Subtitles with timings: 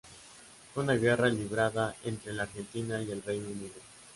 [0.73, 3.75] Fue una guerra librada entre la Argentina y el Reino Unido.